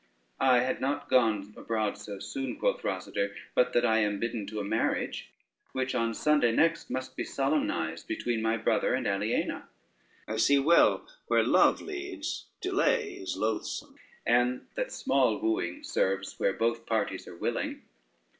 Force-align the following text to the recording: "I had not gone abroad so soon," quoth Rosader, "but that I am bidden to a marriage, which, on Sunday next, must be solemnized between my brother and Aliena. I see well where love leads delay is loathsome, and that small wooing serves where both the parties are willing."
"I 0.39 0.61
had 0.61 0.81
not 0.81 1.11
gone 1.11 1.53
abroad 1.55 1.95
so 1.95 2.17
soon," 2.17 2.57
quoth 2.57 2.81
Rosader, 2.81 3.35
"but 3.53 3.71
that 3.73 3.85
I 3.85 3.99
am 3.99 4.19
bidden 4.19 4.47
to 4.47 4.59
a 4.59 4.63
marriage, 4.63 5.29
which, 5.73 5.93
on 5.93 6.15
Sunday 6.15 6.51
next, 6.51 6.89
must 6.89 7.15
be 7.15 7.23
solemnized 7.23 8.07
between 8.07 8.41
my 8.41 8.57
brother 8.57 8.95
and 8.95 9.05
Aliena. 9.05 9.69
I 10.27 10.37
see 10.37 10.57
well 10.57 11.07
where 11.27 11.43
love 11.43 11.81
leads 11.81 12.45
delay 12.61 13.11
is 13.13 13.37
loathsome, 13.37 13.95
and 14.25 14.65
that 14.73 14.91
small 14.91 15.37
wooing 15.37 15.83
serves 15.83 16.39
where 16.39 16.53
both 16.53 16.79
the 16.79 16.85
parties 16.85 17.27
are 17.27 17.37
willing." 17.37 17.83